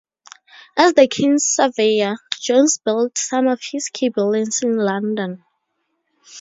As 0.75 0.93
the 0.93 1.05
King's 1.05 1.45
Surveyor, 1.45 2.15
Jones 2.39 2.79
built 2.83 3.19
some 3.19 3.45
of 3.47 3.61
his 3.61 3.87
key 3.89 4.09
buildings 4.09 4.61
in 4.63 4.75
London. 4.77 5.43